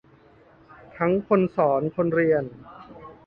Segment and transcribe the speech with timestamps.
[0.97, 2.43] ทั้งคนสอนคนเรียน